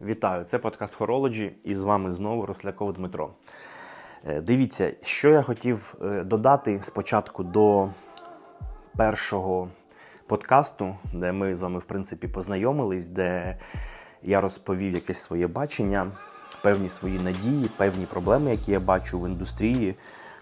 [0.00, 0.44] Вітаю!
[0.44, 3.30] Це подкаст Horology і з вами знову Росляков Дмитро.
[4.24, 7.88] Е, дивіться, що я хотів е, додати спочатку до
[8.96, 9.68] першого
[10.26, 13.58] подкасту, де ми з вами, в принципі, познайомились, де
[14.22, 16.10] я розповів якесь своє бачення,
[16.62, 19.94] певні свої надії, певні проблеми, які я бачу в індустрії,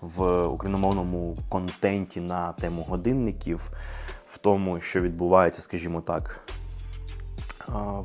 [0.00, 3.70] в україномовному контенті на тему годинників,
[4.26, 6.40] в тому, що відбувається, скажімо так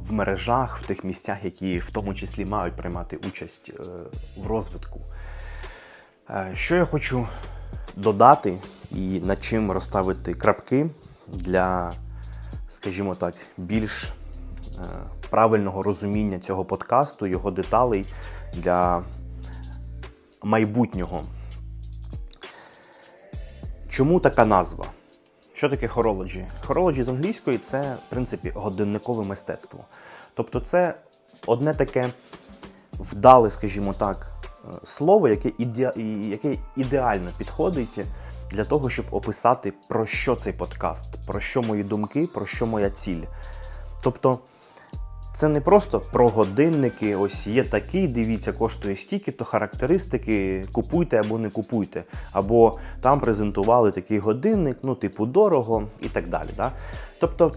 [0.01, 3.83] в мережах, в тих місцях, які в тому числі мають приймати участь е,
[4.37, 4.99] в розвитку.
[6.29, 7.27] Е, що я хочу
[7.95, 8.57] додати
[8.91, 10.89] і над чим розставити крапки
[11.27, 11.93] для,
[12.69, 14.11] скажімо так, більш е,
[15.29, 18.05] правильного розуміння цього подкасту, його деталей
[18.53, 19.03] для
[20.43, 21.21] майбутнього.
[23.89, 24.85] Чому така назва?
[25.57, 26.45] Що таке хорологі?
[26.65, 29.79] Хорологі з англійської це, в принципі, годинникове мистецтво.
[30.33, 30.93] Тобто, це
[31.45, 32.09] одне таке
[32.99, 35.91] вдале, скажімо так, е, слово, яке, іде...
[36.21, 37.99] яке ідеально підходить
[38.51, 42.89] для того, щоб описати, про що цей подкаст, про що мої думки, про що моя
[42.89, 43.23] ціль.
[44.03, 44.39] Тобто,
[45.37, 51.37] це не просто про годинники, ось є такий, дивіться, коштує стільки, то характеристики, купуйте або
[51.39, 52.03] не купуйте.
[52.31, 56.49] Або там презентували такий годинник, ну, типу, дорого і так далі.
[56.57, 56.71] Да?
[57.19, 57.51] Тобто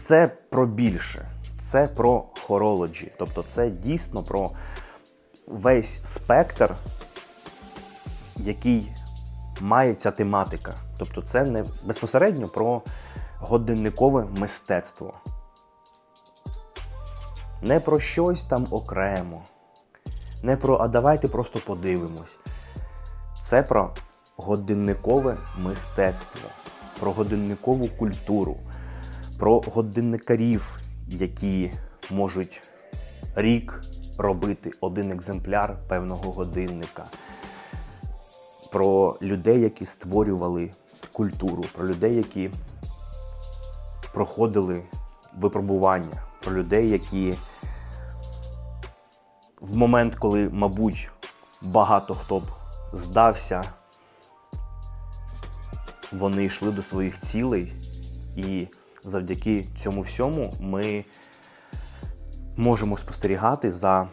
[0.00, 3.10] це про більше, це про хорологі.
[3.18, 4.50] Тобто це дійсно про
[5.46, 6.74] весь спектр,
[8.36, 8.92] який
[9.60, 10.74] має ця тематика.
[10.98, 12.82] Тобто це не безпосередньо про
[13.38, 15.14] годинникове мистецтво
[17.62, 19.42] не про щось там окремо,
[20.42, 22.38] не про а давайте просто подивимось.
[23.40, 23.94] Це про
[24.36, 26.48] годинникове мистецтво,
[27.00, 28.56] про годинникову культуру,
[29.38, 31.72] про годинникарів, які
[32.10, 32.62] можуть
[33.34, 33.80] рік
[34.18, 37.04] робити один екземпляр певного годинника,
[38.72, 40.70] про людей, які створювали
[41.12, 42.50] культуру, про людей, які
[44.12, 44.82] проходили
[45.38, 47.34] випробування, про людей, які
[49.60, 51.08] в момент, коли, мабуть,
[51.62, 52.42] багато хто б
[52.92, 53.64] здався,
[56.12, 57.72] вони йшли до своїх цілей,
[58.36, 58.68] і
[59.02, 61.04] завдяки цьому всьому ми
[62.56, 64.08] можемо спостерігати за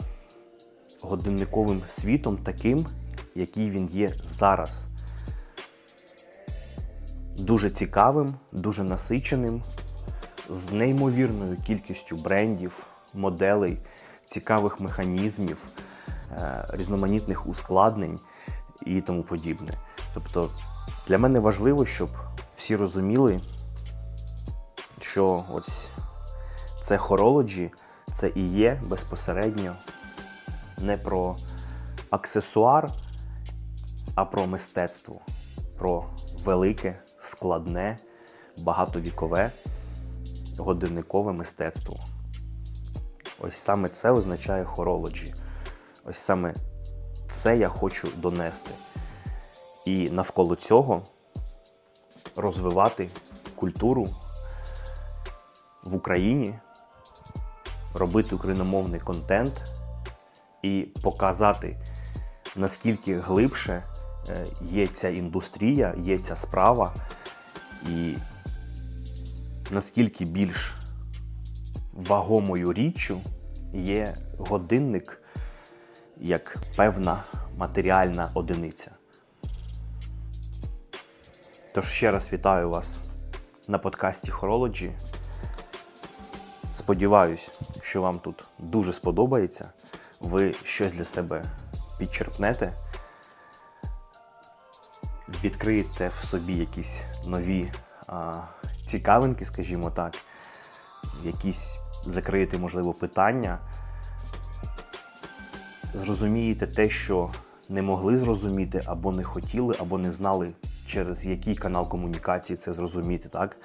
[1.02, 2.88] годинниковим світом таким,
[3.36, 4.86] який він є зараз.
[7.38, 9.64] Дуже цікавим, дуже насиченим,
[10.50, 13.78] з неймовірною кількістю брендів, моделей
[14.28, 15.58] цікавих механізмів,
[16.32, 18.20] е, різноманітних ускладнень
[18.86, 19.74] і тому подібне.
[20.14, 20.50] Тобто
[21.08, 22.10] для мене важливо, щоб
[22.58, 23.40] всі розуміли,
[25.00, 25.90] що ось
[26.82, 27.72] це хорологі,
[28.14, 29.76] це і є безпосередньо
[30.78, 31.36] не про
[32.10, 32.90] аксесуар,
[34.16, 35.20] а про мистецтво,
[35.78, 36.06] про
[36.44, 37.98] велике, складне,
[38.58, 39.52] багатовікове
[40.58, 41.98] годинникове мистецтво.
[43.40, 45.34] Ось саме це означає хорологі.
[46.06, 46.54] Ось саме
[47.30, 48.72] це я хочу донести.
[49.86, 51.02] І навколо цього
[52.36, 53.10] розвивати
[53.56, 54.08] культуру
[55.84, 56.60] в Україні,
[57.94, 59.64] робити україномовний контент
[60.64, 61.78] і показати,
[62.56, 63.84] наскільки глибше
[64.30, 66.94] е, є ця індустрія, є ця справа,
[67.90, 68.16] і
[69.72, 70.76] наскільки більш
[71.98, 73.22] вагомою річчю
[73.74, 75.22] є годинник
[76.18, 77.24] як певна
[77.58, 78.92] матеріальна одиниця.
[81.74, 82.98] Тож ще раз вітаю вас
[83.68, 84.92] на подкасті Horology.
[86.74, 89.70] Сподіваюсь, що вам тут дуже сподобається.
[90.20, 91.44] Ви щось для себе
[92.00, 92.74] підчерпнете,
[95.44, 97.72] відкриєте в собі якісь нові
[98.08, 98.34] а,
[98.86, 100.14] цікавинки, скажімо так,
[101.24, 103.60] якісь закриєте, можливо, питання,
[105.94, 107.30] зрозумієте те, що
[107.70, 110.52] не могли зрозуміти, або не хотіли, або не знали,
[110.88, 113.58] через який канал комунікації це зрозуміти, так?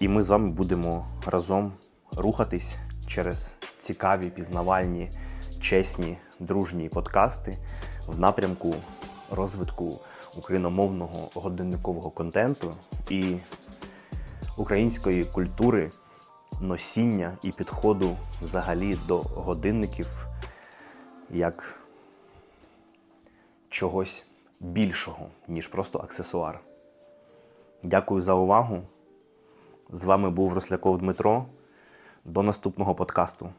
[0.00, 1.72] І ми з вами будемо разом
[2.16, 5.10] рухатись через цікаві, пізнавальні,
[5.60, 7.58] чесні, дружні подкасти
[8.06, 8.74] в напрямку
[9.30, 10.00] розвитку
[10.36, 12.74] україномовного годинникового контенту
[13.10, 13.36] і
[14.56, 15.90] української культури
[16.60, 20.06] носіння і підходу взагалі до годинників
[21.30, 21.80] як
[23.68, 24.24] чогось
[24.60, 26.60] більшого, ніж просто аксесуар.
[27.82, 28.82] Дякую за увагу.
[29.90, 31.46] З вами був Росляков Дмитро.
[32.24, 33.50] До наступного подкасту.